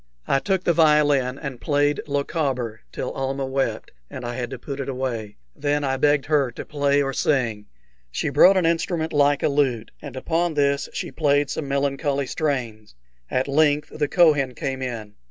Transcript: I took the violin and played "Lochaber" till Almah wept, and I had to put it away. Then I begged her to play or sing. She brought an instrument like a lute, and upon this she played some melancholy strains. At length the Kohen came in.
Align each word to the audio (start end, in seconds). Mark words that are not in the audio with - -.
I 0.27 0.39
took 0.39 0.63
the 0.63 0.73
violin 0.73 1.37
and 1.37 1.61
played 1.61 2.01
"Lochaber" 2.07 2.79
till 2.91 3.13
Almah 3.13 3.45
wept, 3.45 3.91
and 4.09 4.25
I 4.25 4.33
had 4.33 4.49
to 4.49 4.57
put 4.57 4.79
it 4.79 4.89
away. 4.89 5.35
Then 5.55 5.83
I 5.83 5.95
begged 5.97 6.25
her 6.25 6.49
to 6.53 6.65
play 6.65 7.03
or 7.03 7.13
sing. 7.13 7.67
She 8.09 8.29
brought 8.29 8.57
an 8.57 8.65
instrument 8.65 9.13
like 9.13 9.43
a 9.43 9.47
lute, 9.47 9.91
and 10.01 10.15
upon 10.15 10.55
this 10.55 10.89
she 10.91 11.11
played 11.11 11.51
some 11.51 11.67
melancholy 11.67 12.25
strains. 12.25 12.95
At 13.29 13.47
length 13.47 13.89
the 13.95 14.07
Kohen 14.07 14.55
came 14.55 14.81
in. 14.81 15.13